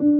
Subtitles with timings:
[0.00, 0.14] Hello,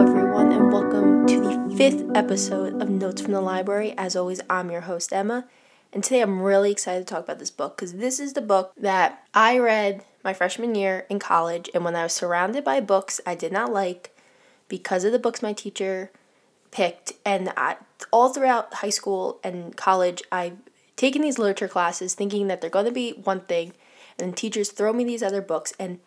[0.00, 3.92] everyone, and welcome to the fifth episode of Notes from the Library.
[3.98, 5.48] As always, I'm your host, Emma,
[5.92, 8.72] and today I'm really excited to talk about this book because this is the book
[8.76, 13.20] that I read my freshman year in college, and when I was surrounded by books
[13.26, 14.16] I did not like
[14.68, 16.12] because of the books my teacher
[16.70, 17.78] picked, and I,
[18.12, 20.58] all throughout high school and college, I've
[20.94, 23.72] taken these literature classes thinking that they're going to be one thing,
[24.18, 25.98] and teachers throw me these other books, and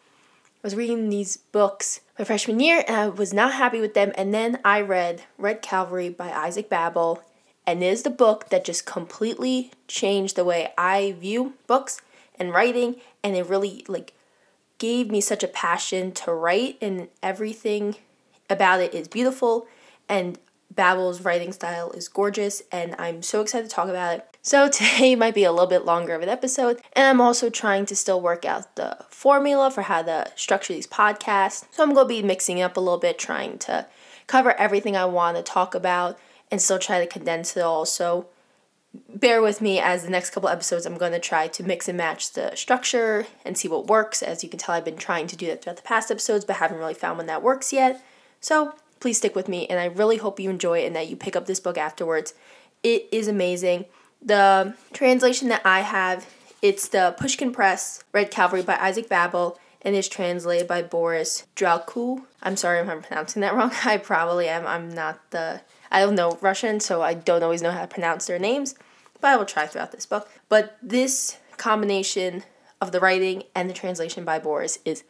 [0.63, 4.11] I was reading these books my freshman year and I was not happy with them.
[4.15, 7.23] And then I read Red Calvary by Isaac Babel.
[7.65, 11.99] And it is the book that just completely changed the way I view books
[12.37, 12.97] and writing.
[13.23, 14.13] And it really like
[14.77, 17.95] gave me such a passion to write and everything
[18.47, 19.65] about it is beautiful.
[20.07, 20.37] And
[20.75, 24.30] Babel's writing style is gorgeous, and I'm so excited to talk about it.
[24.43, 27.85] So, today might be a little bit longer of an episode, and I'm also trying
[27.87, 31.65] to still work out the formula for how to structure these podcasts.
[31.71, 33.85] So, I'm going to be mixing up a little bit, trying to
[34.27, 36.17] cover everything I want to talk about
[36.49, 37.85] and still try to condense it all.
[37.85, 38.27] So,
[39.13, 41.97] bear with me as the next couple episodes I'm going to try to mix and
[41.97, 44.23] match the structure and see what works.
[44.23, 46.57] As you can tell, I've been trying to do that throughout the past episodes, but
[46.57, 48.03] haven't really found one that works yet.
[48.39, 51.15] So, please stick with me and I really hope you enjoy it and that you
[51.15, 52.33] pick up this book afterwards.
[52.83, 53.85] It is amazing.
[54.21, 56.27] The translation that I have,
[56.61, 62.23] it's the Pushkin Press Red Calvary by Isaac Babel and is translated by Boris Dralyuk.
[62.43, 63.71] I'm sorry if I'm pronouncing that wrong.
[63.83, 64.67] I probably am.
[64.67, 65.61] I'm not the
[65.91, 68.75] I don't know Russian, so I don't always know how to pronounce their names,
[69.19, 70.29] but I will try throughout this book.
[70.47, 72.43] But this combination
[72.79, 75.03] of the writing and the translation by Boris is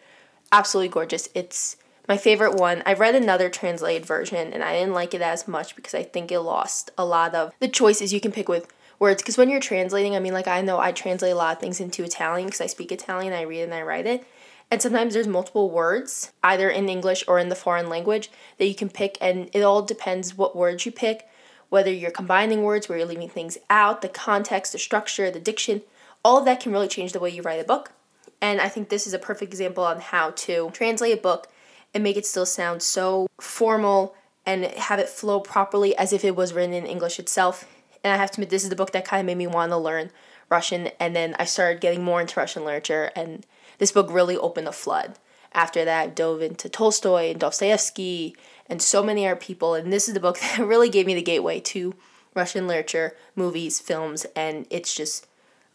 [0.51, 1.29] absolutely gorgeous.
[1.35, 5.47] It's my favorite one, I've read another translated version and I didn't like it as
[5.47, 8.67] much because I think it lost a lot of the choices you can pick with
[9.01, 9.21] words.
[9.21, 11.81] Because when you're translating, I mean, like I know I translate a lot of things
[11.81, 14.23] into Italian because I speak Italian, I read and I write it.
[14.69, 18.75] And sometimes there's multiple words, either in English or in the foreign language, that you
[18.75, 21.27] can pick, and it all depends what words you pick,
[21.67, 25.81] whether you're combining words, where you're leaving things out, the context, the structure, the diction,
[26.23, 27.91] all of that can really change the way you write a book.
[28.39, 31.47] And I think this is a perfect example on how to translate a book
[31.93, 36.35] and make it still sound so formal and have it flow properly as if it
[36.35, 37.67] was written in English itself.
[38.03, 39.71] And I have to admit, this is the book that kind of made me want
[39.71, 40.11] to learn
[40.49, 40.89] Russian.
[40.99, 43.45] And then I started getting more into Russian literature, and
[43.77, 45.17] this book really opened a flood.
[45.53, 48.35] After that, I dove into Tolstoy and Dostoevsky
[48.67, 49.73] and so many other people.
[49.75, 51.93] And this is the book that really gave me the gateway to
[52.33, 55.27] Russian literature, movies, films, and it's just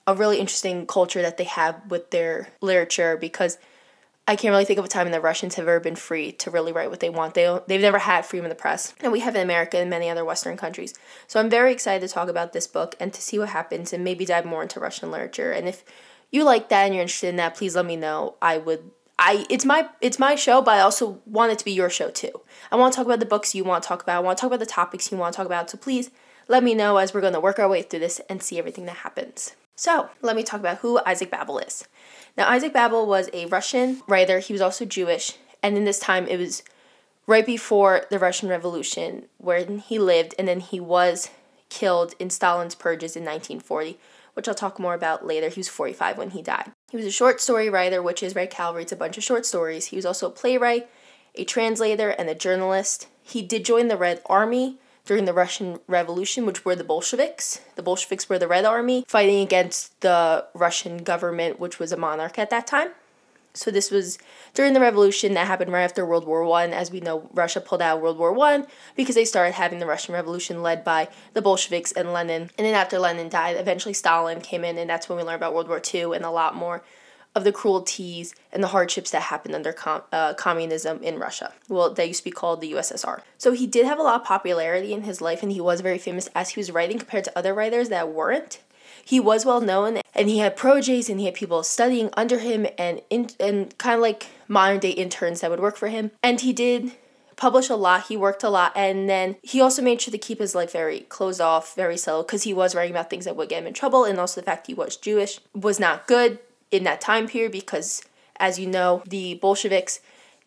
[0.07, 3.59] a really interesting culture that they have with their literature because
[4.29, 6.51] I can't really think of a time when the Russians have ever been free to
[6.51, 7.35] really write what they want.
[7.35, 10.11] They they've never had freedom of the press, and we have in America and many
[10.11, 10.95] other Western countries.
[11.29, 14.03] So I'm very excited to talk about this book and to see what happens, and
[14.03, 15.53] maybe dive more into Russian literature.
[15.53, 15.85] And if
[16.33, 18.35] you like that and you're interested in that, please let me know.
[18.43, 18.91] I would.
[19.19, 22.11] I it's my it's my show, but I also want it to be your show
[22.11, 22.41] too.
[22.73, 24.17] I want to talk about the books you want to talk about.
[24.17, 25.71] I want to talk about the topics you want to talk about.
[25.71, 26.11] So please
[26.49, 28.87] let me know as we're going to work our way through this and see everything
[28.87, 29.55] that happens.
[29.77, 31.87] So let me talk about who Isaac Babel is.
[32.37, 34.39] Now, Isaac Babel was a Russian writer.
[34.39, 35.35] He was also Jewish.
[35.63, 36.63] And in this time, it was
[37.27, 41.31] right before the Russian Revolution where he lived, and then he was
[41.69, 43.99] killed in Stalin's purges in 1940,
[44.35, 45.49] which I'll talk more about later.
[45.49, 46.73] He was 45 when he died.
[46.91, 48.83] He was a short story writer, which is Red Cavalry.
[48.83, 49.87] It's a bunch of short stories.
[49.87, 50.89] He was also a playwright,
[51.35, 53.09] a translator, and a journalist.
[53.23, 57.61] He did join the Red Army during the Russian Revolution, which were the Bolsheviks.
[57.77, 62.39] The Bolsheviks were the Red Army fighting against the Russian government, which was a monarch
[62.39, 62.91] at that time.
[63.55, 64.19] So this was
[64.53, 66.75] during the revolution that happened right after World War One.
[66.75, 70.13] As we know, Russia pulled out World War One because they started having the Russian
[70.13, 72.51] Revolution led by the Bolsheviks and Lenin.
[72.59, 75.55] And then after Lenin died, eventually Stalin came in, and that's when we learned about
[75.55, 76.83] World War Two and a lot more
[77.37, 81.53] of the cruelties and the hardships that happened under com- uh, communism in Russia.
[81.69, 83.21] Well, that used to be called the USSR.
[83.37, 85.99] So he did have a lot of popularity in his life, and he was very
[85.99, 88.59] famous as he was writing compared to other writers that weren't.
[89.05, 92.67] He was well known, and he had proteges, and he had people studying under him,
[92.79, 96.11] and in, and kind of like modern day interns that would work for him.
[96.23, 96.93] And he did
[97.37, 98.07] publish a lot.
[98.07, 101.01] He worked a lot, and then he also made sure to keep his life very
[101.01, 103.75] closed off, very subtle, because he was writing about things that would get him in
[103.75, 106.39] trouble, and also the fact he was Jewish was not good
[106.71, 108.03] in that time period because,
[108.39, 110.01] as you know, the Bolsheviks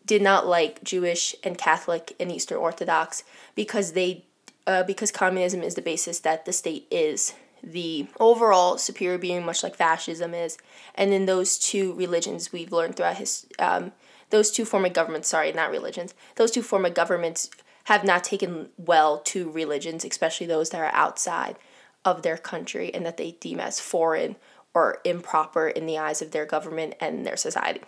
[0.06, 3.24] did not like Jewish and Catholic and Eastern Orthodox
[3.56, 4.25] because they
[4.68, 7.33] uh, because communism is the basis that the state is.
[7.63, 10.57] The overall superior being much like fascism is.
[10.95, 13.92] And then those two religions we've learned throughout his um,
[14.30, 16.13] those two form of governments sorry not religions.
[16.36, 17.50] Those two form of governments
[17.86, 21.57] have not taken well to religions especially those that are outside
[22.06, 24.36] of their country and that they deem as foreign
[24.74, 27.81] or improper in the eyes of their government and their society.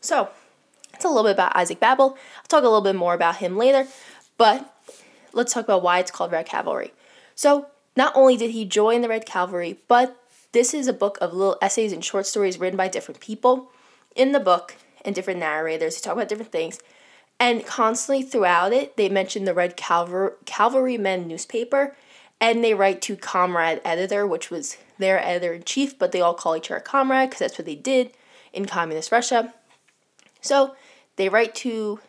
[0.00, 0.30] So,
[0.92, 2.16] it's a little bit about Isaac Babel.
[2.36, 3.86] I'll talk a little bit more about him later,
[4.38, 4.74] but
[5.32, 6.92] let's talk about why it's called Red Cavalry.
[7.34, 7.66] So,
[7.96, 10.16] not only did he join the Red Cavalry, but
[10.52, 13.70] this is a book of little essays and short stories written by different people
[14.14, 16.80] in the book and different narrators who talk about different things.
[17.40, 21.96] And constantly throughout it, they mention the Red Cavalry, Cavalrymen newspaper
[22.40, 26.34] and they write to Comrade Editor, which was their editor in chief, but they all
[26.34, 28.10] call each other Comrade because that's what they did
[28.52, 29.54] in communist Russia.
[30.40, 30.76] So
[31.16, 32.00] they write to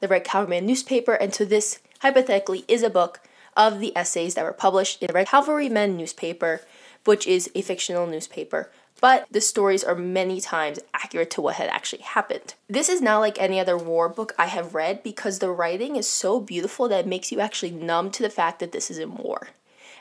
[0.00, 3.20] the Red Cavalryman newspaper, and so this hypothetically is a book
[3.56, 6.62] of the essays that were published in the Red Cavalrymen newspaper,
[7.04, 8.70] which is a fictional newspaper.
[9.00, 12.54] But the stories are many times accurate to what had actually happened.
[12.68, 16.08] This is not like any other war book I have read because the writing is
[16.08, 19.16] so beautiful that it makes you actually numb to the fact that this is in
[19.16, 19.48] war.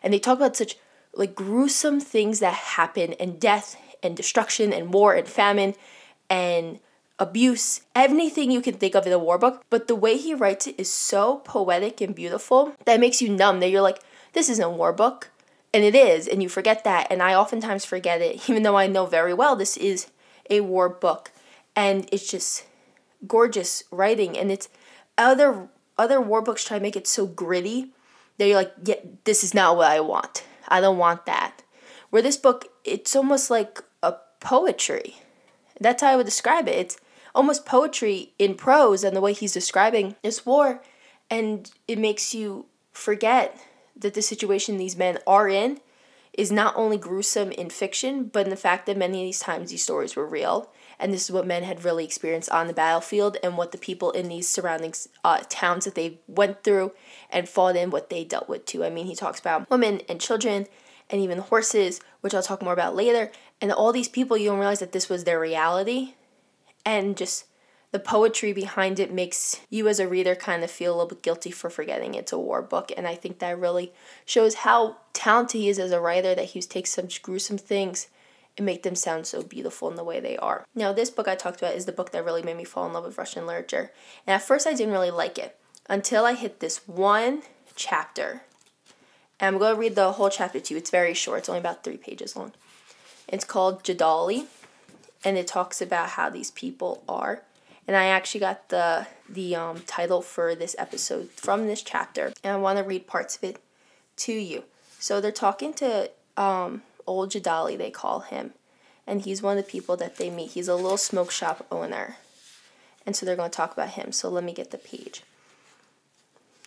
[0.02, 0.78] And they talk about such
[1.14, 5.76] like gruesome things that happen and death and destruction and war and famine
[6.30, 6.80] and
[7.20, 9.64] abuse, anything you can think of in a war book.
[9.70, 13.60] But the way he writes it is so poetic and beautiful that makes you numb
[13.60, 14.02] that you're like,
[14.34, 15.30] this isn't a war book.
[15.74, 17.08] And it is, and you forget that.
[17.10, 20.08] And I oftentimes forget it, even though I know very well this is
[20.50, 21.32] a war book.
[21.76, 22.66] And it's just
[23.28, 24.38] gorgeous writing.
[24.38, 24.68] And it's
[25.18, 27.92] other other war books try to make it so gritty
[28.42, 30.44] that you're like, yeah, this is not what I want.
[30.68, 31.62] I don't want that.
[32.10, 35.18] Where this book, it's almost like a poetry.
[35.80, 36.76] That's how I would describe it.
[36.76, 36.98] It's
[37.36, 40.82] almost poetry in prose and the way he's describing this war.
[41.30, 43.62] And it makes you forget
[43.96, 45.80] that the situation these men are in
[46.34, 49.70] is not only gruesome in fiction, but in the fact that many of these times
[49.70, 50.72] these stories were real.
[51.02, 54.12] And this is what men had really experienced on the battlefield and what the people
[54.12, 54.94] in these surrounding
[55.24, 56.92] uh, towns that they went through
[57.32, 58.86] and fought in, what they dealt with too.
[58.86, 60.68] I mean, he talks about women and children
[61.10, 63.32] and even horses, which I'll talk more about later.
[63.60, 66.14] And all these people, you don't realize that this was their reality.
[66.86, 67.46] And just
[67.92, 71.24] the poetry behind it makes you as a reader kind of feel a little bit
[71.24, 72.92] guilty for forgetting it's a war book.
[72.96, 73.92] And I think that really
[74.24, 78.08] shows how talented he is as a writer that he takes such gruesome things
[78.58, 80.66] and make them sound so beautiful in the way they are.
[80.76, 82.94] Now, this book I talked about is the book that really made me fall in
[82.94, 83.92] love with Russian literature.
[84.28, 85.58] And at first, I didn't really like it
[85.90, 87.44] until I hit this one
[87.76, 88.44] chapter.
[89.40, 90.78] And I'm going to read the whole chapter to you.
[90.78, 92.54] It's very short, it's only about three pages long.
[93.28, 94.46] It's called Gedali,
[95.24, 97.44] and it talks about how these people are.
[97.88, 102.54] And I actually got the the um, title for this episode from this chapter, and
[102.54, 103.60] I want to read parts of it
[104.18, 104.66] to you.
[105.00, 108.54] So they're talking to um, old Gedali, they call him,
[109.06, 110.52] and he's one of the people that they meet.
[110.52, 112.18] He's a little smoke shop owner,
[113.06, 114.12] and so they're going to talk about him.
[114.12, 115.24] So let me get the page.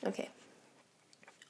[0.07, 0.31] Okay.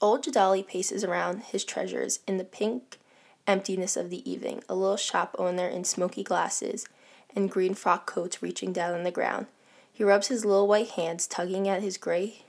[0.01, 2.99] Old Gedali paces around his treasures in the pink
[3.47, 6.87] emptiness of the evening, a little shop owner in smoky glasses
[7.35, 9.47] and green frock coats reaching down on the ground.
[9.93, 12.44] He rubs his little white hands, tugging at his gray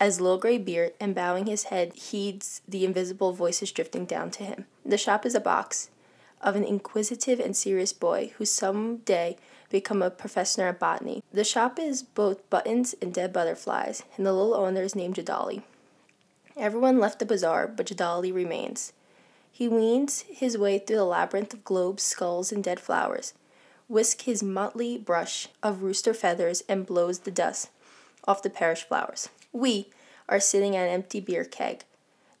[0.00, 4.42] as little gray beard, and bowing his head, heeds the invisible voices drifting down to
[4.42, 4.64] him.
[4.84, 5.90] The shop is a box
[6.40, 9.36] of an inquisitive and serious boy who some day
[9.68, 11.22] become a professor of botany.
[11.32, 15.62] The shop is both buttons and dead butterflies, and the little owner is named Gedali.
[16.56, 18.94] Everyone left the bazaar, but Gedali remains.
[19.52, 23.34] He weans his way through the labyrinth of globes, skulls, and dead flowers,
[23.86, 27.68] whisks his motley brush of rooster feathers, and blows the dust
[28.26, 29.28] off the perished flowers.
[29.52, 29.88] We
[30.30, 31.84] are sitting at an empty beer keg.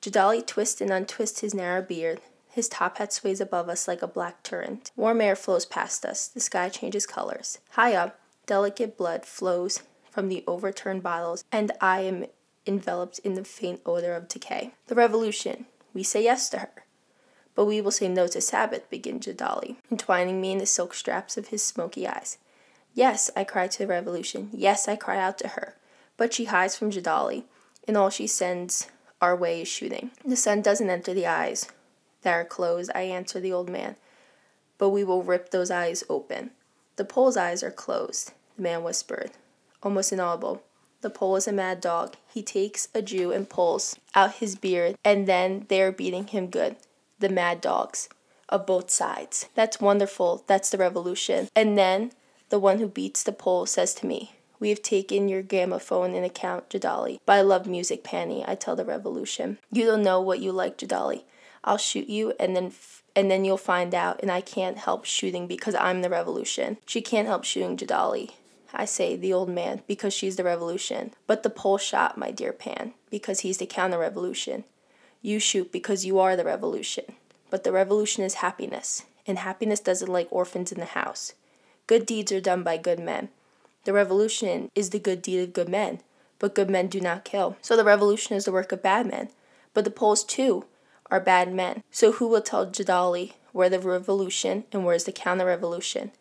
[0.00, 4.06] Gedali twists and untwists his narrow beard, his top hat sways above us like a
[4.06, 4.90] black torrent.
[4.96, 6.26] Warm air flows past us.
[6.26, 7.58] The sky changes colors.
[7.70, 12.26] High up, delicate blood flows from the overturned bottles, and I am
[12.66, 14.72] enveloped in the faint odor of decay.
[14.86, 15.66] The revolution.
[15.92, 16.84] We say yes to her.
[17.54, 21.36] But we will say no to Sabbath, begins Gedali, entwining me in the silk straps
[21.36, 22.38] of his smoky eyes.
[22.94, 24.50] Yes, I cry to the revolution.
[24.52, 25.76] Yes, I cry out to her.
[26.16, 27.44] But she hides from Gedali,
[27.86, 28.88] and all she sends
[29.20, 30.10] our way is shooting.
[30.24, 31.68] The sun doesn't enter the eyes,
[32.22, 33.96] that are closed, I answer the old man.
[34.78, 36.50] But we will rip those eyes open.
[36.96, 39.32] The Pole's eyes are closed, the man whispered,
[39.82, 40.62] almost inaudible.
[41.02, 42.16] The Pole is a mad dog.
[42.28, 46.48] He takes a Jew and pulls out his beard, and then they are beating him
[46.48, 46.76] good.
[47.18, 48.08] The mad dogs
[48.50, 49.48] of both sides.
[49.54, 50.44] That's wonderful.
[50.46, 51.48] That's the revolution.
[51.56, 52.12] And then
[52.50, 56.22] the one who beats the Pole says to me, We have taken your gramophone in
[56.22, 57.18] account, Gedali.
[57.26, 59.58] But I love music, Panny, I tell the revolution.
[59.72, 61.22] You don't know what you like, Gedali.
[61.64, 65.04] I'll shoot you and then f- and then you'll find out and I can't help
[65.04, 66.78] shooting because I'm the revolution.
[66.86, 68.30] She can't help shooting Gedali.
[68.72, 71.12] I say the old man because she's the revolution.
[71.26, 74.64] But the pole shot, my dear Pan, because he's the counter revolution.
[75.22, 77.04] You shoot because you are the revolution.
[77.50, 81.34] But the revolution is happiness, and happiness doesn't like orphans in the house.
[81.88, 83.30] Good deeds are done by good men.
[83.84, 86.00] The revolution is the good deed of good men,
[86.38, 87.56] but good men do not kill.
[87.62, 89.30] So the revolution is the work of bad men.
[89.72, 90.64] But the Poles, too,
[91.10, 91.82] are bad men.
[91.90, 96.12] So who will tell Gedali where the revolution and where is the counter revolution?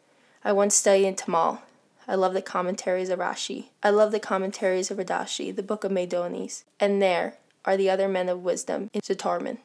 [0.44, 1.60] I once studied in Talmud.
[2.08, 3.66] I love the commentaries of Rashi.
[3.84, 6.64] I love the commentaries of Radashi, the book of Maimonides.
[6.80, 7.36] And there
[7.66, 9.60] are the other men of wisdom in Zatarman.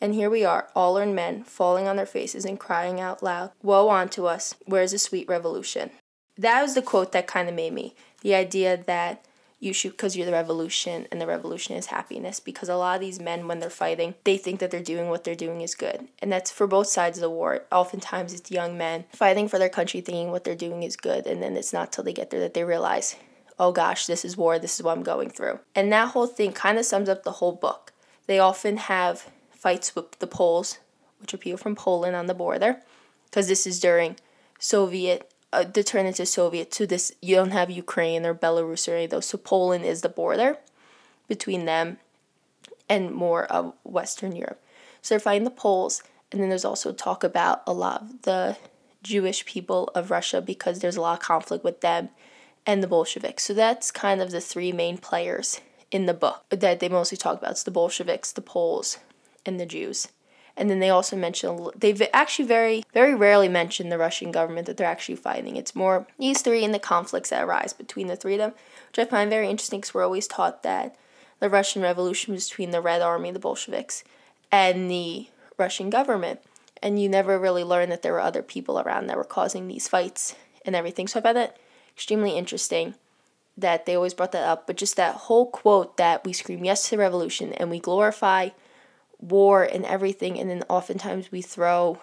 [0.00, 3.50] And here we are, all learned men, falling on their faces and crying out loud,
[3.62, 5.90] Woe unto us, where's the sweet revolution?
[6.38, 7.94] That was the quote that kind of made me.
[8.20, 9.24] The idea that
[9.58, 13.00] you shoot because you're the revolution and the revolution is happiness because a lot of
[13.00, 16.08] these men when they're fighting they think that they're doing what they're doing is good.
[16.20, 17.62] And that's for both sides of the war.
[17.72, 21.42] Oftentimes it's young men fighting for their country thinking what they're doing is good and
[21.42, 23.16] then it's not till they get there that they realize
[23.58, 24.58] oh gosh this is war.
[24.58, 25.60] This is what i'm going through.
[25.74, 27.92] And that whole thing kind of sums up the whole book.
[28.26, 30.78] They often have fights with the poles
[31.18, 32.82] which are people from poland on the border
[33.24, 34.16] because this is during
[34.58, 37.12] soviet uh, to turn into Soviet to this.
[37.22, 39.26] You don't have Ukraine or Belarus or any of those.
[39.26, 40.58] So Poland is the border
[41.28, 41.98] between them
[42.88, 44.62] and more of Western Europe.
[45.02, 48.56] So they're fighting the Poles, and then there's also talk about a lot of the
[49.02, 52.10] Jewish people of Russia because there's a lot of conflict with them
[52.66, 53.44] and the Bolsheviks.
[53.44, 55.60] So that's kind of the three main players
[55.90, 57.52] in the book that they mostly talk about.
[57.52, 58.98] It's the Bolsheviks, the Poles,
[59.44, 60.08] and the Jews.
[60.56, 64.76] And then they also mention they've actually very very rarely mentioned the Russian government that
[64.76, 65.56] they're actually fighting.
[65.56, 68.52] It's more these three and the conflicts that arise between the three of them,
[68.88, 70.96] which I find very interesting because we're always taught that
[71.40, 74.02] the Russian Revolution was between the Red Army, the Bolsheviks,
[74.50, 76.40] and the Russian government.
[76.82, 79.88] And you never really learn that there were other people around that were causing these
[79.88, 80.34] fights
[80.64, 81.08] and everything.
[81.08, 81.56] So I find that
[81.94, 82.94] extremely interesting
[83.56, 84.66] that they always brought that up.
[84.66, 88.50] But just that whole quote that we scream yes to the revolution and we glorify
[89.20, 92.00] war and everything, and then oftentimes we throw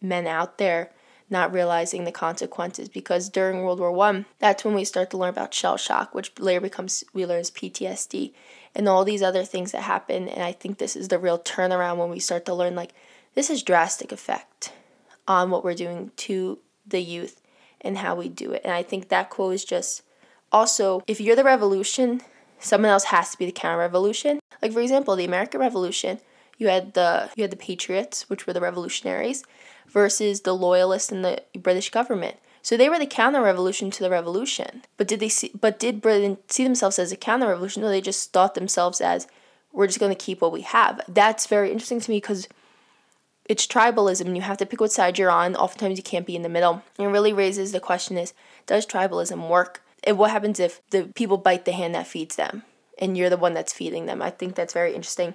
[0.00, 0.90] men out there
[1.32, 5.30] not realizing the consequences because during World War One, that's when we start to learn
[5.30, 8.32] about shell shock, which later becomes we learn as PTSD
[8.74, 10.28] and all these other things that happen.
[10.28, 12.92] And I think this is the real turnaround when we start to learn like
[13.34, 14.72] this is drastic effect
[15.26, 17.40] on what we're doing to the youth
[17.80, 18.60] and how we do it.
[18.62, 20.02] And I think that quote is just
[20.52, 22.20] also if you're the revolution,
[22.58, 24.38] someone else has to be the counter revolution.
[24.60, 26.20] Like for example, the American Revolution
[26.62, 29.44] you had the you had the patriots, which were the revolutionaries,
[29.88, 32.36] versus the loyalists and the British government.
[32.62, 34.84] So they were the counter revolution to the revolution.
[34.96, 37.82] But did they see but did Britain see themselves as a counter revolution?
[37.82, 39.26] No, they just thought themselves as
[39.72, 41.00] we're just going to keep what we have.
[41.08, 42.48] That's very interesting to me because
[43.46, 45.56] it's tribalism you have to pick what side you're on.
[45.56, 46.82] Oftentimes you can't be in the middle.
[46.98, 48.32] And it really raises the question is
[48.66, 49.82] does tribalism work?
[50.04, 52.62] And what happens if the people bite the hand that feeds them
[52.98, 54.22] and you're the one that's feeding them?
[54.22, 55.34] I think that's very interesting.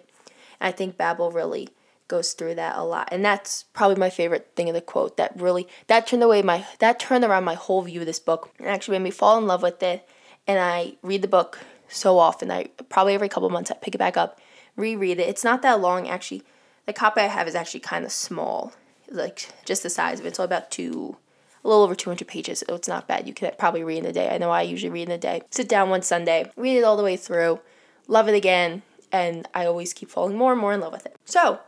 [0.59, 1.69] I think Babel really
[2.07, 3.09] goes through that a lot.
[3.11, 6.65] And that's probably my favorite thing in the quote that really that turned away my
[6.79, 9.47] that turned around my whole view of this book and actually made me fall in
[9.47, 10.07] love with it.
[10.47, 12.51] And I read the book so often.
[12.51, 14.39] I probably every couple months I pick it back up,
[14.75, 15.27] reread it.
[15.27, 16.43] It's not that long actually.
[16.85, 18.73] The copy I have is actually kind of small.
[19.09, 20.29] Like just the size of it.
[20.29, 21.17] It's all about two
[21.63, 23.27] a little over 200 pages, so it's not bad.
[23.27, 24.29] You can probably read in a day.
[24.33, 25.41] I know I usually read in a day.
[25.49, 27.59] Sit down one Sunday, read it all the way through,
[28.07, 31.15] love it again, and I always keep falling more and more in love with it.
[31.25, 31.59] So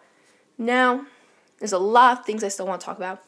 [0.58, 1.06] now
[1.60, 3.22] there's a lot of things I still want to talk about.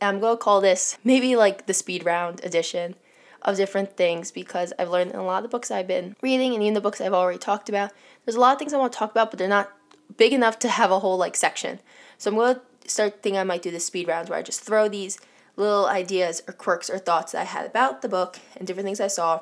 [0.00, 2.94] And I'm going to call this maybe like the speed round edition
[3.42, 6.54] of different things because I've learned in a lot of the books I've been reading
[6.54, 7.92] and even the books I've already talked about.
[8.24, 9.72] There's a lot of things I want to talk about, but they're not
[10.16, 11.80] big enough to have a whole like section.
[12.16, 14.60] So I'm going to start thinking I might do the speed rounds where I just
[14.60, 15.18] throw these
[15.56, 19.00] little ideas or quirks or thoughts that I had about the book and different things
[19.00, 19.40] I saw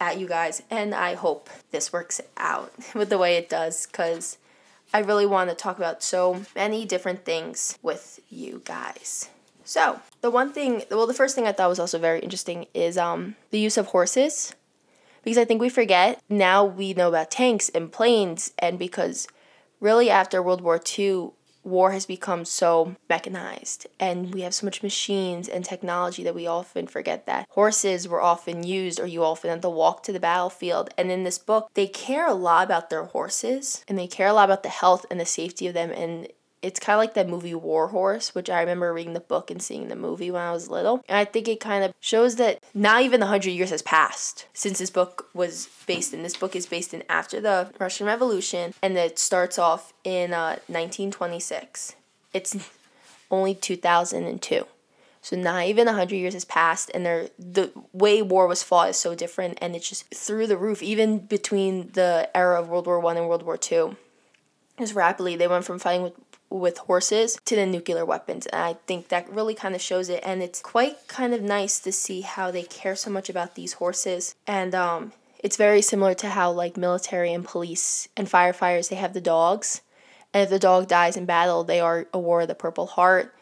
[0.00, 0.62] at you guys.
[0.70, 4.38] And I hope this works out with the way it does because
[4.92, 9.28] I really want to talk about so many different things with you guys.
[9.64, 12.98] So, the one thing, well, the first thing I thought was also very interesting is
[12.98, 14.54] um, the use of horses.
[15.22, 19.26] Because I think we forget now we know about tanks and planes, and because
[19.80, 21.30] really after World War II,
[21.64, 26.46] war has become so mechanized and we have so much machines and technology that we
[26.46, 27.46] often forget that.
[27.50, 31.24] Horses were often used or you often had to walk to the battlefield and in
[31.24, 34.62] this book they care a lot about their horses and they care a lot about
[34.62, 36.28] the health and the safety of them and
[36.64, 39.62] it's kind of like that movie War Horse, which I remember reading the book and
[39.62, 41.04] seeing the movie when I was little.
[41.10, 44.78] And I think it kind of shows that not even 100 years has passed since
[44.78, 46.22] this book was based in.
[46.22, 50.56] This book is based in after the Russian Revolution, and it starts off in uh,
[50.68, 51.96] 1926.
[52.32, 52.56] It's
[53.30, 54.66] only 2002.
[55.20, 59.14] So not even 100 years has passed and the way war was fought is so
[59.14, 63.16] different and it's just through the roof even between the era of World War 1
[63.16, 63.96] and World War 2.
[64.78, 66.12] Just rapidly they went from fighting with
[66.54, 68.46] with horses to the nuclear weapons.
[68.46, 70.20] And I think that really kind of shows it.
[70.24, 73.74] And it's quite kind of nice to see how they care so much about these
[73.74, 74.36] horses.
[74.46, 79.14] And um, it's very similar to how like military and police and firefighters they have
[79.14, 79.80] the dogs.
[80.32, 83.34] And if the dog dies in battle, they are awarded the Purple Heart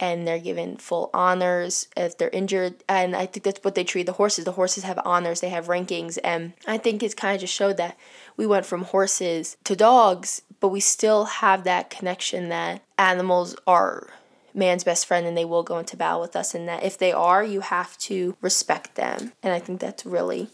[0.00, 2.82] and they're given full honors if they're injured.
[2.88, 4.46] And I think that's what they treat the horses.
[4.46, 6.18] The horses have honors, they have rankings.
[6.24, 7.96] And I think it's kind of just showed that
[8.36, 14.08] we went from horses to dogs, but we still have that connection that animals are
[14.54, 16.54] man's best friend and they will go into battle with us.
[16.54, 19.32] And that if they are, you have to respect them.
[19.42, 20.48] And I think that's really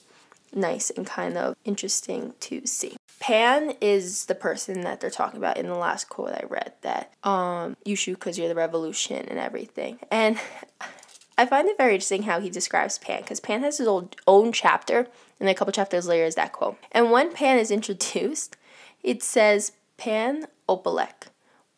[0.57, 2.97] nice and kind of interesting to see.
[3.21, 7.13] Pan is the person that they're talking about in the last quote I read that
[7.25, 9.99] um you shoot because you're the revolution and everything.
[10.11, 10.39] And
[11.39, 14.53] I find it very interesting how he describes Pan because Pan has his old, own
[14.53, 15.07] chapter,
[15.39, 16.79] and a couple chapters later is that quote.
[16.93, 18.57] And when Pan is introduced,
[19.03, 21.29] it says, Pan Apolek,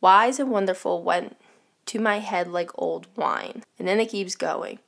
[0.01, 1.37] wise and wonderful, went
[1.87, 3.65] to my head like old wine.
[3.79, 4.79] And then it keeps going.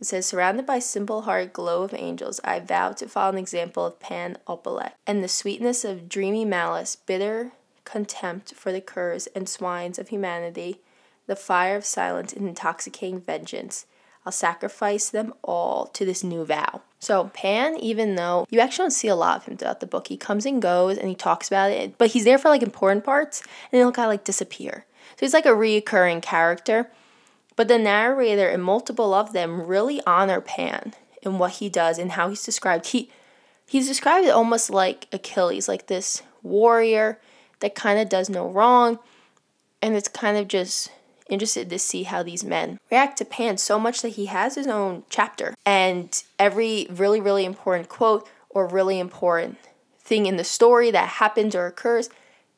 [0.00, 3.84] It says, Surrounded by simple heart glow of angels, I vow to follow an example
[3.84, 7.52] of Pan Apolek, and the sweetness of dreamy malice, bitter
[7.84, 10.80] contempt for the curs and swines of humanity,
[11.26, 13.86] the fire of silence and intoxicating vengeance.
[14.24, 16.82] I'll sacrifice them all to this new vow.
[16.98, 20.08] So, Pan, even though you actually don't see a lot of him throughout the book,
[20.08, 23.04] he comes and goes and he talks about it, but he's there for like important
[23.04, 24.84] parts and he'll kind of like disappear.
[25.16, 26.90] So, he's like a reoccurring character.
[27.58, 32.12] But the narrator and multiple of them really honor Pan and what he does and
[32.12, 32.86] how he's described.
[32.86, 33.10] He
[33.66, 37.18] he's described almost like Achilles, like this warrior
[37.58, 39.00] that kind of does no wrong.
[39.82, 40.92] And it's kind of just
[41.28, 44.68] interested to see how these men react to Pan so much that he has his
[44.68, 45.56] own chapter.
[45.66, 49.58] And every really, really important quote or really important
[49.98, 52.08] thing in the story that happens or occurs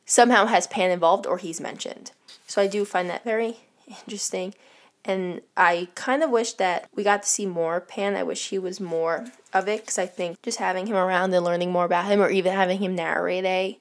[0.05, 2.11] somehow has Pan involved or he's mentioned.
[2.47, 4.53] So I do find that very interesting.
[5.05, 8.17] And I kind of wish that we got to see more Pan.
[8.17, 11.45] I wish he was more of it because I think just having him around and
[11.45, 13.79] learning more about him or even having him narrate a,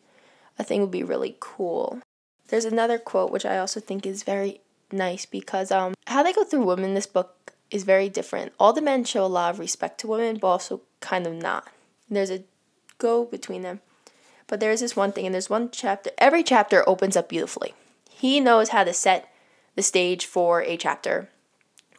[0.57, 1.99] a thing would be really cool.
[2.47, 6.43] There's another quote which I also think is very nice because um how they go
[6.43, 8.53] through women in this book is very different.
[8.59, 11.67] All the men show a lot of respect to women, but also kind of not.
[12.09, 12.43] There's a
[12.97, 13.81] go between them.
[14.47, 16.09] But there's this one thing, and there's one chapter.
[16.17, 17.75] Every chapter opens up beautifully.
[18.09, 19.31] He knows how to set
[19.75, 21.29] the stage for a chapter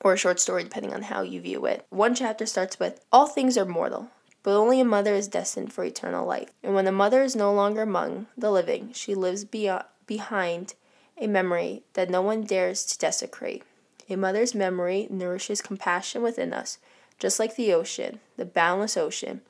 [0.01, 1.87] or a short story, depending on how you view it.
[1.91, 4.09] One chapter starts with All things are mortal,
[4.43, 6.51] but only a mother is destined for eternal life.
[6.63, 10.75] And when a mother is no longer among the living, she lives beyond, behind
[11.19, 13.63] a memory that no one dares to desecrate.
[14.09, 16.79] A mother's memory nourishes compassion within us,
[17.19, 19.43] just like the ocean, the boundless ocean,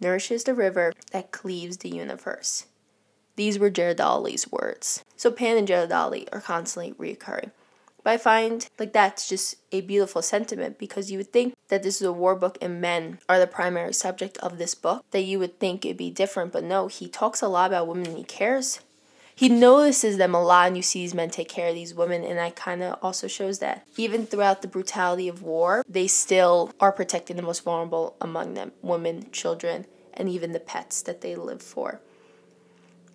[0.00, 2.66] nourishes the river that cleaves the universe.
[3.34, 5.04] These were Gedali's words.
[5.16, 7.50] So Pan and Gedali are constantly reoccurring.
[8.06, 11.96] But I find like that's just a beautiful sentiment because you would think that this
[11.96, 15.40] is a war book and men are the primary subject of this book, that you
[15.40, 18.78] would think it'd be different, but no, he talks a lot about women he cares.
[19.34, 22.22] He notices them a lot, and you see these men take care of these women,
[22.22, 26.70] and that kind of also shows that even throughout the brutality of war, they still
[26.78, 31.34] are protecting the most vulnerable among them women, children, and even the pets that they
[31.34, 32.00] live for.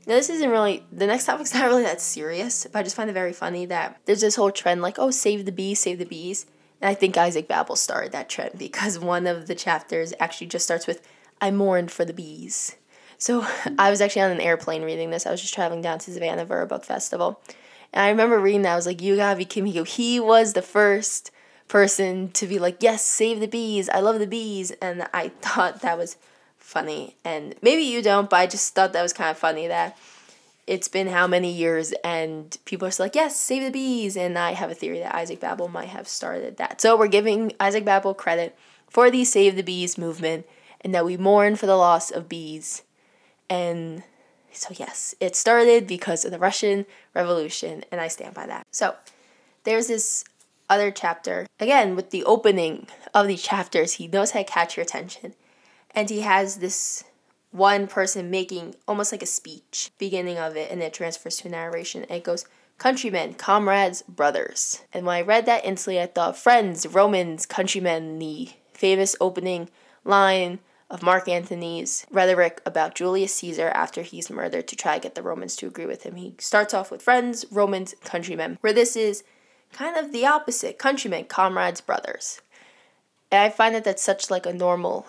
[0.07, 3.09] Now, this isn't really, the next topic's not really that serious, but I just find
[3.09, 6.05] it very funny that there's this whole trend like, oh, save the bees, save the
[6.05, 6.45] bees.
[6.81, 10.65] And I think Isaac Babel started that trend because one of the chapters actually just
[10.65, 11.07] starts with,
[11.39, 12.75] I mourned for the bees.
[13.17, 13.45] So
[13.77, 15.25] I was actually on an airplane reading this.
[15.25, 17.39] I was just traveling down to Savannah for a book festival.
[17.93, 18.73] And I remember reading that.
[18.73, 19.83] I was like, you gotta be kidding me.
[19.83, 21.31] He was the first
[21.67, 23.89] person to be like, yes, save the bees.
[23.89, 24.71] I love the bees.
[24.81, 26.17] And I thought that was
[26.71, 27.17] funny.
[27.23, 29.97] And maybe you don't, but I just thought that was kind of funny that
[30.67, 34.15] it's been how many years and people are still like, yes, save the bees.
[34.15, 36.79] And I have a theory that Isaac Babel might have started that.
[36.79, 38.57] So we're giving Isaac Babel credit
[38.87, 40.45] for the Save the Bees movement
[40.79, 42.83] and that we mourn for the loss of bees.
[43.49, 44.03] And
[44.53, 48.65] so, yes, it started because of the Russian Revolution, and I stand by that.
[48.71, 48.95] So,
[49.63, 50.25] there's this
[50.69, 51.47] other chapter.
[51.59, 55.35] Again, with the opening of these chapters, he knows how to catch your attention
[55.93, 57.03] and he has this
[57.51, 62.03] one person making almost like a speech beginning of it and it transfers to narration.
[62.03, 62.45] And it goes
[62.77, 64.83] countrymen comrades brothers.
[64.93, 69.69] And when i read that instantly i thought friends romans countrymen the famous opening
[70.03, 70.57] line
[70.89, 75.21] of mark antony's rhetoric about julius caesar after he's murdered to try to get the
[75.21, 76.15] romans to agree with him.
[76.15, 79.23] He starts off with friends romans countrymen where this is
[79.73, 82.41] kind of the opposite countrymen comrades brothers.
[83.31, 85.05] And i find that that's such like a normal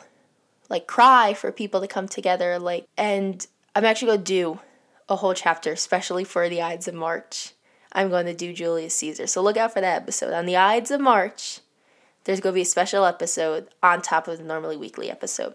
[0.72, 4.61] like cry for people to come together like and i'm actually going to do
[5.08, 7.52] a whole chapter especially for the ides of march
[7.92, 9.26] I'm going to do Julius Caesar.
[9.26, 10.32] So look out for that episode.
[10.32, 11.61] On the Ides of March,
[12.24, 15.54] there's going to be a special episode on top of the normally weekly episode.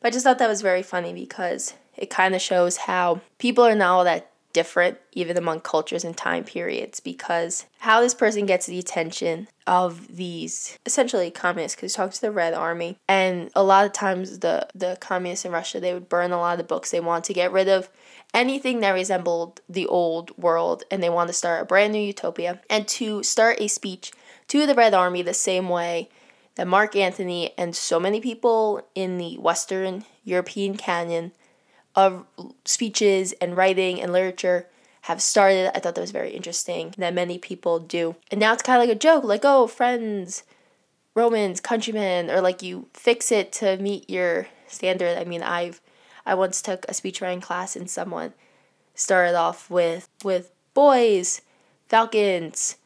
[0.00, 3.64] But I just thought that was very funny because it kind of shows how people
[3.64, 8.44] are not all that different, even among cultures and time periods, because how this person
[8.44, 13.52] gets the attention of these essentially communists, because he talks to the Red Army, and
[13.54, 16.58] a lot of times the the communists in Russia they would burn a lot of
[16.58, 16.90] the books.
[16.90, 17.88] They want to get rid of
[18.34, 22.60] anything that resembled the old world, and they want to start a brand new utopia,
[22.68, 24.12] and to start a speech
[24.48, 26.08] to the Red Army the same way
[26.56, 31.30] that Mark Antony and so many people in the Western European canon
[31.98, 32.24] of
[32.64, 34.68] speeches and writing and literature
[35.02, 35.76] have started.
[35.76, 38.14] I thought that was very interesting that many people do.
[38.30, 40.44] And now it's kind of like a joke, like, oh, friends,
[41.16, 45.18] Romans, countrymen, or like you fix it to meet your standard.
[45.18, 45.80] I mean, I've
[46.24, 48.32] I once took a speech writing class and someone
[48.94, 51.40] started off with with boys,
[51.86, 52.76] falcons,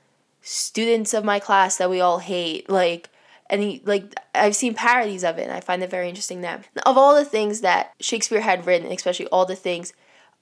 [0.41, 3.11] students of my class that we all hate, like
[3.53, 6.65] and he like I've seen parodies of it and I find it very interesting that
[6.87, 9.93] of all the things that Shakespeare had written, especially all the things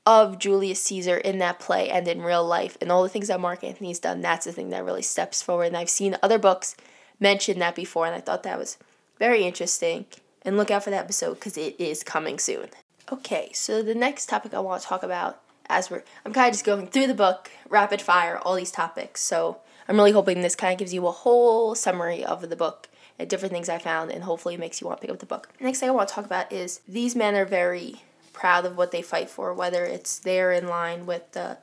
[0.06, 3.40] of Julius Caesar in that play and in real life and all the things that
[3.40, 5.64] Mark Antony's done, that's the thing that really steps forward.
[5.64, 6.76] And I've seen other books
[7.18, 8.78] mention that before and I thought that was
[9.18, 10.06] very interesting.
[10.42, 12.68] And look out for that episode because it is coming soon.
[13.12, 16.54] Okay, so the next topic I want to talk about as we're I'm kind of
[16.54, 19.20] just going through the book, rapid fire, all these topics.
[19.20, 22.86] So I'm really hoping this kind of gives you a whole summary of the book
[23.28, 25.48] different things I found, and hopefully it makes you want to pick up the book.
[25.60, 28.02] Next thing I want to talk about is these men are very
[28.32, 31.58] proud of what they fight for, whether it's they're in line with the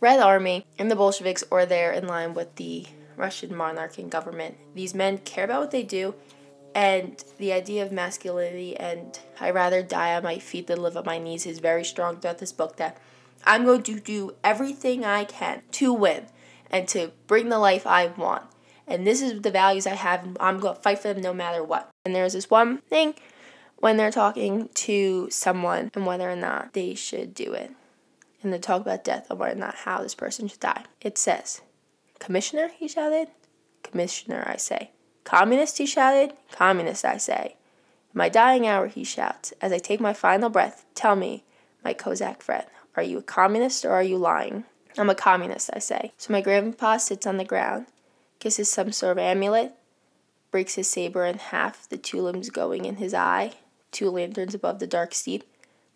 [0.00, 4.56] Red Army and the Bolsheviks or they're in line with the Russian monarch and government.
[4.74, 6.14] These men care about what they do,
[6.74, 11.04] and the idea of masculinity and I rather die on my feet than live on
[11.06, 12.76] my knees is very strong throughout this book.
[12.76, 12.98] That
[13.44, 16.26] I'm going to do everything I can to win
[16.70, 18.44] and to bring the life I want
[18.86, 20.36] and this is the values I have.
[20.40, 21.90] I'm going to fight for them no matter what.
[22.04, 23.14] And there's this one thing
[23.76, 27.72] when they're talking to someone and whether or not they should do it.
[28.42, 30.84] And they talk about death and whether or not how this person should die.
[31.00, 31.62] It says,
[32.18, 33.28] Commissioner, he shouted.
[33.82, 34.92] Commissioner, I say.
[35.24, 36.36] Communist, he shouted.
[36.52, 37.56] Communist, I say.
[38.14, 41.44] In my dying hour, he shouts, as I take my final breath, tell me,
[41.82, 44.64] my Cossack friend, are you a communist or are you lying?
[44.96, 46.12] I'm a communist, I say.
[46.16, 47.86] So my grandpa sits on the ground
[48.38, 49.72] kisses some sort of amulet,
[50.50, 53.52] breaks his saber in half, the two limbs going in his eye,
[53.92, 55.44] two lanterns above the dark steep.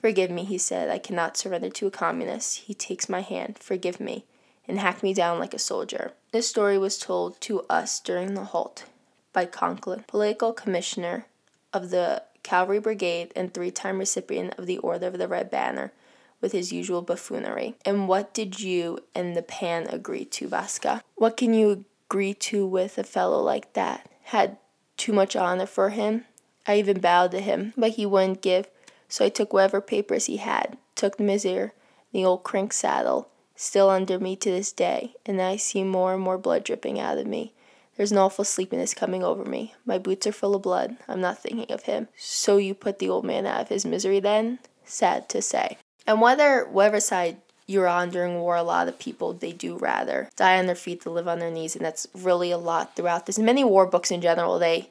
[0.01, 2.59] Forgive me, he said, I cannot surrender to a communist.
[2.59, 4.25] He takes my hand, forgive me,
[4.67, 6.13] and hack me down like a soldier.
[6.33, 8.85] This story was told to us during the halt
[9.33, 11.27] by Konkin, political commissioner
[11.73, 15.93] of the Cavalry Brigade and three time recipient of the Order of the Red Banner,
[16.41, 17.75] with his usual buffoonery.
[17.85, 21.03] And what did you and the pan agree to, Vaska?
[21.17, 24.11] What can you agree to with a fellow like that.
[24.25, 24.57] Had
[24.97, 26.25] too much honor for him.
[26.67, 28.69] I even bowed to him, but he wouldn't give,
[29.09, 31.71] so I took whatever papers he had, took the missier,
[32.13, 36.21] the old crink saddle, still under me to this day, and I see more and
[36.21, 37.55] more blood dripping out of me.
[37.97, 39.75] There's an awful sleepiness coming over me.
[39.87, 40.97] My boots are full of blood.
[41.07, 42.09] I'm not thinking of him.
[42.17, 44.59] So you put the old man out of his misery then?
[44.85, 45.79] Sad to say.
[46.09, 47.37] And whether whatever side
[47.71, 51.05] you're on during war, a lot of people they do rather die on their feet
[51.05, 53.39] than live on their knees, and that's really a lot throughout this.
[53.39, 54.91] Many war books in general, they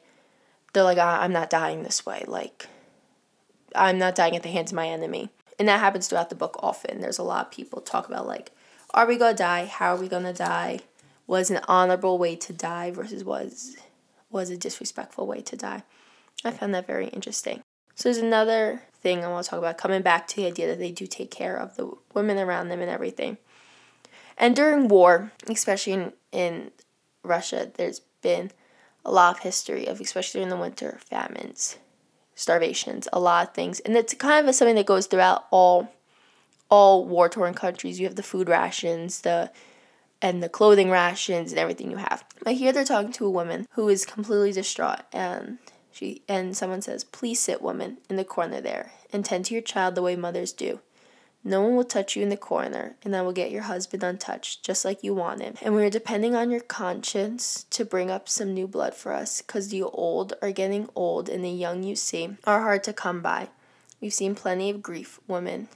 [0.71, 2.23] they're like, I'm not dying this way.
[2.27, 2.67] Like,
[3.75, 6.57] I'm not dying at the hands of my enemy, and that happens throughout the book
[6.63, 7.01] often.
[7.01, 8.51] There's a lot of people talk about like,
[8.93, 9.65] are we gonna die?
[9.65, 10.79] How are we gonna die?
[11.27, 13.75] Was an honorable way to die versus was
[14.31, 15.83] was a disrespectful way to die.
[16.45, 17.61] I found that very interesting.
[17.99, 20.79] So there's another thing I want to talk about, coming back to the idea that
[20.79, 23.37] they do take care of the women around them and everything.
[24.37, 26.71] And during war, especially in, in
[27.23, 28.51] Russia, there's been
[29.03, 31.77] a lot of history of, especially during the winter, famines,
[32.35, 33.81] starvations, a lot of things.
[33.81, 35.91] And it's kind of something that goes throughout all
[36.69, 37.99] all war torn countries.
[37.99, 39.51] You have the food rations, the
[40.21, 42.23] and the clothing rations and everything you have.
[42.45, 45.57] But here they're talking to a woman who is completely distraught and
[45.99, 49.61] she and someone says, "Please sit, woman, in the corner there, and tend to your
[49.61, 50.79] child the way mothers do.
[51.43, 54.63] No one will touch you in the corner, and I will get your husband untouched,
[54.63, 55.55] just like you want him.
[55.61, 59.41] And we are depending on your conscience to bring up some new blood for us,
[59.41, 63.21] because the old are getting old, and the young, you see, are hard to come
[63.21, 63.49] by.
[63.99, 65.67] We've seen plenty of grief, woman,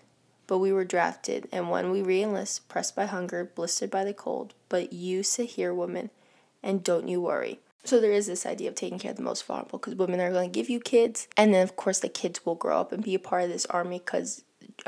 [0.47, 4.53] but we were drafted, and when we reenlist, pressed by hunger, blistered by the cold.
[4.69, 6.11] But you sit here, woman,
[6.61, 7.59] and don't you worry.
[7.85, 10.31] So there is this idea of taking care of the most vulnerable because women are
[10.31, 13.03] going to give you kids, and then of course the kids will grow up and
[13.03, 14.43] be a part of this army because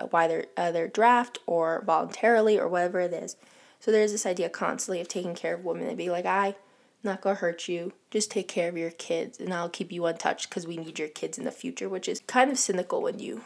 [0.09, 3.35] whether uh, their draft or voluntarily or whatever it is.
[3.79, 6.55] So there's this idea constantly of taking care of women and be like, I
[7.03, 7.93] not gonna hurt you.
[8.09, 11.07] Just take care of your kids and I'll keep you untouched because we need your
[11.07, 13.43] kids in the future, which is kind of cynical when you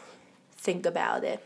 [0.52, 1.44] think about it,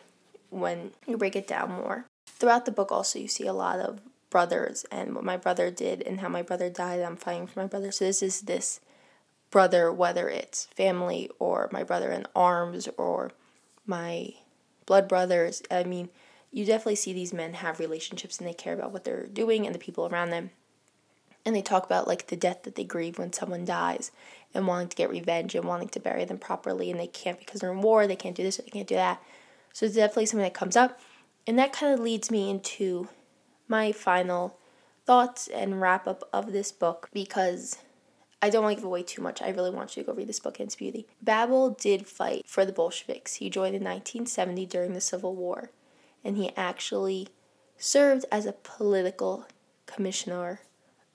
[0.51, 2.07] when you break it down more.
[2.27, 4.01] Throughout the book, also, you see a lot of
[4.35, 7.01] brothers and what my brother did and how my brother died.
[7.01, 7.93] I'm fighting for my brother.
[7.93, 8.81] So this is this
[9.53, 13.31] brother, whether it's family or my brother in arms or
[13.87, 14.35] my
[14.87, 15.63] blood brothers.
[15.71, 16.09] I mean,
[16.51, 19.75] you definitely see these men have relationships and they care about what they're doing and
[19.75, 20.51] the people around them.
[21.47, 24.11] And they talk about like the death that they grieve when someone dies
[24.53, 27.61] and wanting to get revenge and wanting to bury them properly and they can't because
[27.61, 29.23] they're in war, they can't do this they can't do that.
[29.73, 30.99] So it's definitely something that comes up.
[31.47, 33.09] And that kind of leads me into
[33.69, 34.59] my final
[35.07, 37.79] thoughts and wrap up of this book because
[38.41, 39.41] I don't want to give away too much.
[39.41, 41.07] I really want you to go read this book in its beauty.
[41.23, 43.37] Babel did fight for the Bolsheviks.
[43.37, 45.71] He joined in 1970 during the Civil War,
[46.23, 47.29] and he actually
[47.79, 49.47] served as a political
[49.87, 50.61] commissioner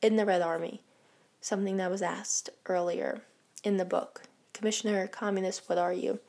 [0.01, 0.81] in the Red Army,
[1.41, 3.21] something that was asked earlier
[3.63, 4.23] in the book.
[4.53, 6.19] Commissioner, communist, what are you?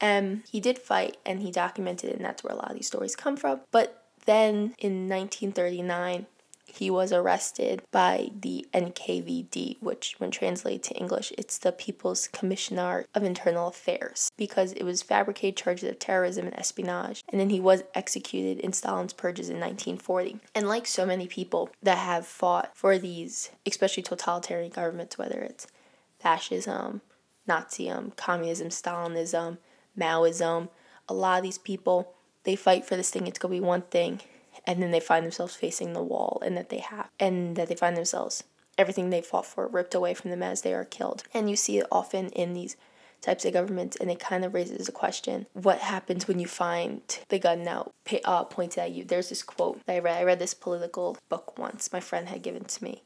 [0.00, 2.86] Um, he did fight and he documented it, and that's where a lot of these
[2.86, 3.60] stories come from.
[3.70, 6.26] But then in 1939,
[6.66, 13.06] he was arrested by the NKVD, which, when translated to English, it's the People's Commissioner
[13.14, 17.22] of Internal Affairs, because it was fabricated charges of terrorism and espionage.
[17.30, 20.38] And then he was executed in Stalin's purges in 1940.
[20.54, 25.66] And like so many people that have fought for these, especially totalitarian governments, whether it's
[26.18, 27.00] fascism,
[27.48, 29.58] Nazism, communism, Stalinism,
[29.98, 30.68] Maoism,
[31.08, 32.12] a lot of these people,
[32.46, 34.20] they fight for this thing, it's to be one thing,
[34.66, 37.74] and then they find themselves facing the wall and that they have and that they
[37.74, 38.44] find themselves
[38.78, 41.22] everything they fought for ripped away from them as they are killed.
[41.34, 42.76] And you see it often in these
[43.20, 47.18] types of governments and it kind of raises a question what happens when you find
[47.28, 47.90] the gun now?
[48.24, 49.04] Uh, pointed at you.
[49.04, 52.42] There's this quote that i read i read this political book once my friend had
[52.42, 53.02] given to me.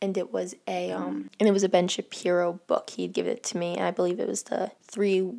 [0.00, 2.90] And it was a um and it was a ben shapiro book.
[2.90, 5.30] He'd given it to me and i believe it was the three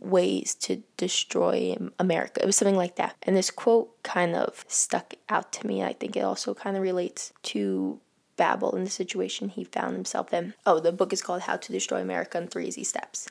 [0.00, 2.42] ways to destroy America.
[2.42, 3.16] It was something like that.
[3.22, 5.82] And this quote kind of stuck out to me.
[5.82, 8.00] I think it also kind of relates to
[8.36, 10.54] Babel and the situation he found himself in.
[10.64, 13.28] Oh, the book is called How to Destroy America in Three Easy Steps.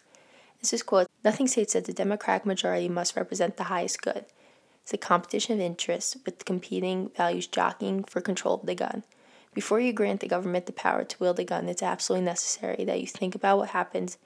[0.61, 4.25] This is quote Nothing states that the Democratic majority must represent the highest good.
[4.83, 9.03] It's a competition of interests with competing values jockeying for control of the gun.
[9.53, 13.01] Before you grant the government the power to wield a gun, it's absolutely necessary that
[13.01, 14.17] you think about what happens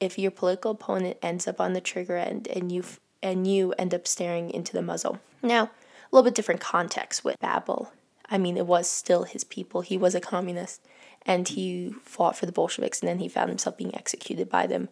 [0.00, 2.84] if your political opponent ends up on the trigger end and you
[3.22, 5.18] and you end up staring into the muzzle.
[5.42, 5.70] Now, a
[6.12, 7.92] little bit different context with Babel.
[8.28, 9.80] I mean, it was still his people.
[9.80, 10.82] He was a communist
[11.24, 14.88] and he fought for the Bolsheviks and then he found himself being executed by them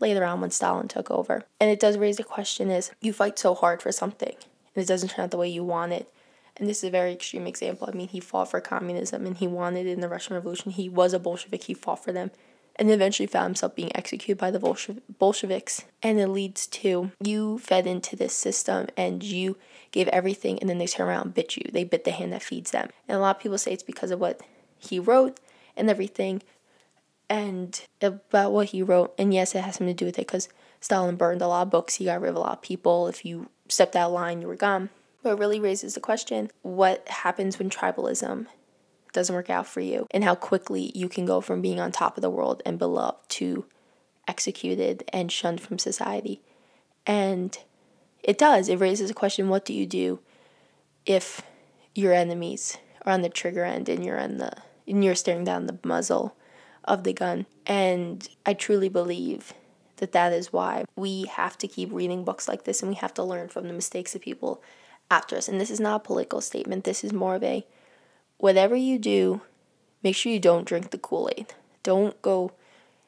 [0.00, 1.44] later on when Stalin took over.
[1.60, 4.34] And it does raise the question is you fight so hard for something
[4.74, 6.12] and it doesn't turn out the way you want it.
[6.56, 7.88] And this is a very extreme example.
[7.90, 10.70] I mean, he fought for communism and he wanted it in the Russian Revolution.
[10.70, 11.64] He was a Bolshevik.
[11.64, 12.30] He fought for them
[12.76, 15.84] and eventually found himself being executed by the Bolsheviks.
[16.02, 19.56] And it leads to you fed into this system and you
[19.92, 21.70] gave everything, and then they turn around and bit you.
[21.72, 22.90] They bit the hand that feeds them.
[23.06, 24.40] And a lot of people say it's because of what
[24.76, 25.38] he wrote
[25.76, 26.42] and everything,
[27.30, 29.14] and about what he wrote.
[29.18, 30.48] And yes, it has something to do with it because
[30.80, 33.08] Stalin burned a lot of books, he got rid of a lot of people.
[33.08, 34.90] If you stepped out of line, you were gone.
[35.22, 38.46] But it really raises the question what happens when tribalism
[39.14, 42.18] doesn't work out for you and how quickly you can go from being on top
[42.18, 43.64] of the world and beloved to
[44.28, 46.42] executed and shunned from society.
[47.06, 47.56] And
[48.22, 48.68] it does.
[48.68, 50.20] It raises a question what do you do
[51.06, 51.42] if
[51.94, 54.52] your enemies are on the trigger end and you're on the
[54.86, 56.36] and you're staring down the muzzle
[56.84, 57.46] of the gun.
[57.66, 59.54] And I truly believe
[59.96, 63.14] that that is why we have to keep reading books like this and we have
[63.14, 64.62] to learn from the mistakes of people
[65.10, 65.48] after us.
[65.48, 66.84] And this is not a political statement.
[66.84, 67.66] This is more of a
[68.44, 69.40] whatever you do,
[70.02, 71.54] make sure you don't drink the Kool Aid.
[71.82, 72.52] Don't go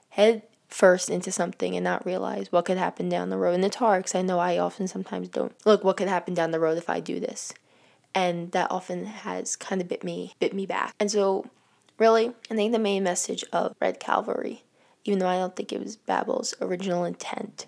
[0.09, 3.57] head first into something and not realize what could happen down the road.
[3.57, 6.53] And it's hard because I know I often sometimes don't look what could happen down
[6.53, 7.53] the road if I do this.
[8.15, 10.95] And that often has kind of bit me bit me back.
[10.99, 11.51] And so
[11.99, 14.63] really, I think the main message of Red Cavalry,
[15.05, 17.67] even though I don't think it was Babel's original intent,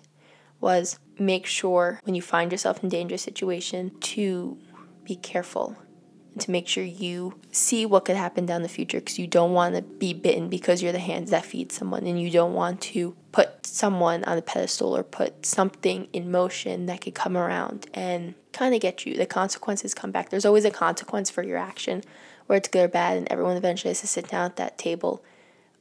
[0.59, 4.57] was make sure when you find yourself in dangerous situation to
[5.03, 5.77] be careful
[6.41, 9.75] to make sure you see what could happen down the future because you don't want
[9.75, 13.15] to be bitten because you're the hands that feed someone and you don't want to
[13.31, 18.33] put someone on a pedestal or put something in motion that could come around and
[18.51, 19.15] kind of get you.
[19.15, 20.29] The consequences come back.
[20.29, 22.03] There's always a consequence for your action,
[22.47, 25.23] where it's good or bad, and everyone eventually has to sit down at that table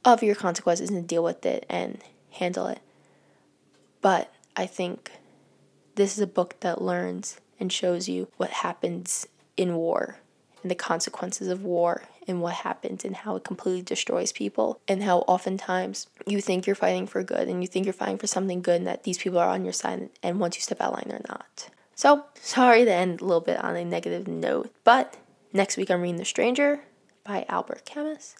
[0.04, 1.98] of your consequences and deal with it and
[2.32, 2.80] handle it.
[4.00, 5.12] But I think
[5.94, 10.18] this is a book that learns and shows you what happens in war
[10.62, 15.02] and the consequences of war and what happens and how it completely destroys people and
[15.02, 18.60] how oftentimes you think you're fighting for good and you think you're fighting for something
[18.60, 21.06] good and that these people are on your side and once you step out line
[21.08, 21.70] they're not.
[21.94, 25.16] So sorry to end a little bit on a negative note, but
[25.52, 26.80] next week I'm reading The Stranger
[27.24, 28.36] by Albert Camus.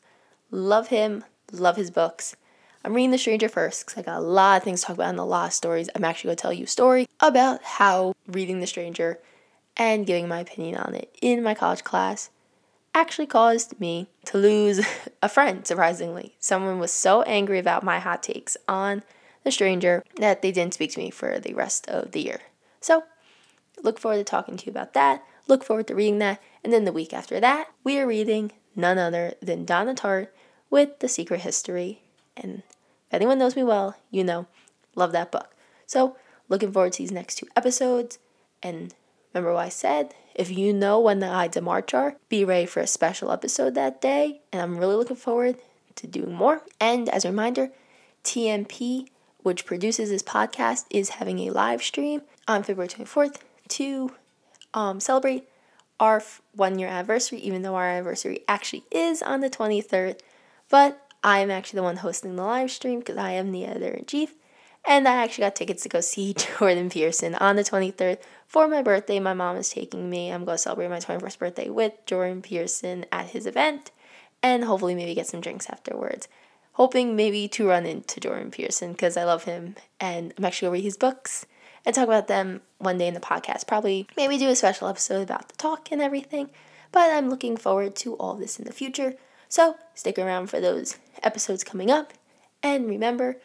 [0.51, 2.37] Love him, love his books.
[2.85, 5.11] I'm reading The Stranger first because I got a lot of things to talk about
[5.11, 5.91] and a lot of stories.
[5.95, 9.19] I'm actually going to tell you a story about how reading The Stranger
[9.79, 12.31] and giving my opinion on it in my college class
[12.95, 14.85] actually caused me to lose
[15.23, 16.35] a friend, surprisingly.
[16.41, 19.03] Someone was so angry about my hot takes on
[19.45, 22.41] The Stranger that they didn't speak to me for the rest of the year.
[22.81, 23.05] So,
[23.83, 25.23] look forward to talking to you about that.
[25.47, 26.43] Look forward to reading that.
[26.65, 30.29] And then the week after that, we are reading none other than Donna Tartt
[30.71, 32.03] with The Secret History.
[32.37, 32.63] And
[33.07, 34.47] if anyone knows me well, you know,
[34.95, 35.55] love that book.
[35.87, 36.17] So,
[36.49, 38.19] looking forward to these next two episodes.
[38.63, 38.95] And
[39.39, 40.15] remember what I said?
[40.35, 43.75] If you know when the Ides of March are, be ready for a special episode
[43.75, 44.41] that day.
[44.53, 45.57] And I'm really looking forward
[45.97, 46.63] to doing more.
[46.81, 47.71] And as a reminder,
[48.25, 49.09] TNP,
[49.43, 53.37] which produces this podcast, is having a live stream on February 24th
[53.69, 54.13] to
[54.75, 55.49] um, celebrate
[56.01, 56.23] our
[56.55, 60.19] one year anniversary, even though our anniversary actually is on the 23rd.
[60.69, 64.05] But I'm actually the one hosting the live stream because I am the editor in
[64.05, 64.35] chief.
[64.85, 68.83] And I actually got tickets to go see Jordan Peterson on the 23rd for my
[68.83, 69.21] birthday.
[69.21, 70.33] My mom is taking me.
[70.33, 73.93] I'm going to celebrate my 21st birthday with Jordan Peterson at his event
[74.43, 76.27] and hopefully maybe get some drinks afterwards.
[76.73, 80.73] Hoping maybe to run into Jordan Peterson because I love him and I'm actually going
[80.73, 81.47] to read his books
[81.85, 83.67] and talk about them one day in the podcast.
[83.67, 86.51] Probably maybe do a special episode about the talk and everything.
[86.91, 89.15] But I'm looking forward to all this in the future.
[89.49, 92.15] So stick around for those episodes coming up.
[92.63, 93.37] And remember,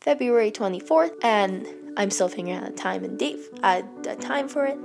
[0.00, 4.64] February 24th, and I'm still figuring out a time and date, uh, a time for
[4.66, 4.78] it.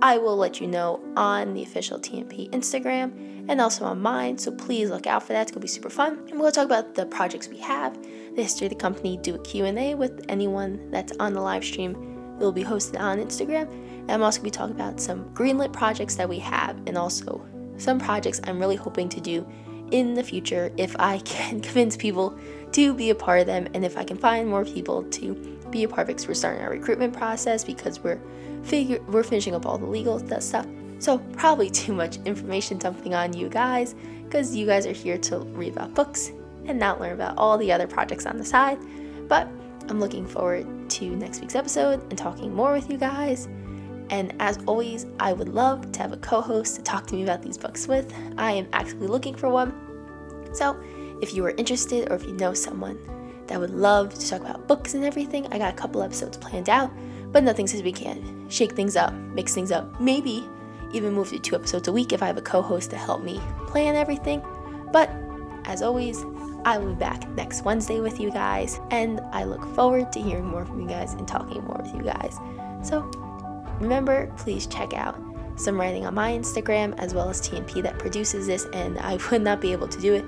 [0.00, 4.38] I will let you know on the official TNP Instagram and also on mine.
[4.38, 5.42] So please look out for that.
[5.42, 6.26] It's gonna be super fun.
[6.28, 7.96] And we'll talk about the projects we have,
[8.34, 11.92] the history of the company, do a Q&A with anyone that's on the live stream.
[12.40, 13.70] It will be hosted on Instagram.
[14.02, 17.44] And I'm also gonna be talking about some greenlit projects that we have and also
[17.76, 19.46] some projects I'm really hoping to do
[19.90, 22.36] in the future if I can convince people
[22.72, 25.84] to be a part of them and if I can find more people to be
[25.84, 26.26] a part of it.
[26.28, 28.20] We're starting our recruitment process because we're
[28.62, 30.66] figure we're finishing up all the legal stuff.
[30.98, 35.38] So probably too much information dumping on you guys because you guys are here to
[35.38, 36.30] read about books
[36.66, 38.78] and not learn about all the other projects on the side.
[39.28, 39.48] But
[39.88, 43.48] I'm looking forward to next week's episode and talking more with you guys.
[44.10, 47.22] And as always, I would love to have a co host to talk to me
[47.22, 48.12] about these books with.
[48.36, 49.72] I am actively looking for one.
[50.52, 50.80] So
[51.22, 52.98] if you are interested or if you know someone
[53.52, 56.70] that would love to talk about books and everything, I got a couple episodes planned
[56.70, 56.90] out,
[57.32, 60.48] but nothing says we can't shake things up, mix things up, maybe
[60.92, 63.22] even move to two episodes a week if I have a co host to help
[63.22, 64.42] me plan everything.
[64.90, 65.10] But
[65.64, 66.24] as always,
[66.64, 70.46] I will be back next Wednesday with you guys, and I look forward to hearing
[70.46, 72.38] more from you guys and talking more with you guys.
[72.82, 73.10] So
[73.82, 75.20] Remember, please check out
[75.56, 79.42] some writing on my Instagram as well as TNP that produces this, and I would
[79.42, 80.24] not be able to do it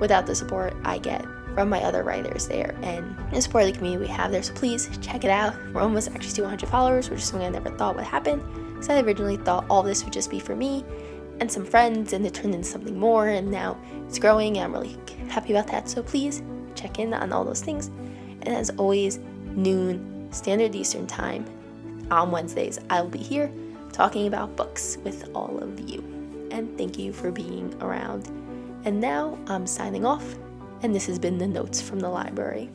[0.00, 1.24] without the support I get
[1.56, 4.42] from my other writers there and the support the community we have there.
[4.42, 5.54] So please check it out.
[5.72, 8.42] We're almost actually 200 followers, which is something I never thought would happen.
[8.74, 10.84] Because I originally thought all this would just be for me
[11.40, 14.72] and some friends, and it turned into something more, and now it's growing, and I'm
[14.72, 15.88] really happy about that.
[15.88, 16.42] So please
[16.74, 17.86] check in on all those things.
[18.42, 19.18] And as always,
[19.54, 21.46] noon Standard Eastern Time
[22.10, 23.50] on Wednesdays, I'll be here
[23.92, 26.04] talking about books with all of you.
[26.50, 28.26] And thank you for being around.
[28.84, 30.36] And now I'm signing off,
[30.82, 32.70] and this has been the Notes from the Library.